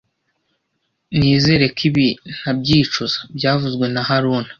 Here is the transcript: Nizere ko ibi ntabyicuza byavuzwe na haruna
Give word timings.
Nizere 1.17 1.65
ko 1.75 1.81
ibi 1.87 2.07
ntabyicuza 2.37 3.17
byavuzwe 3.37 3.85
na 3.93 4.01
haruna 4.07 4.49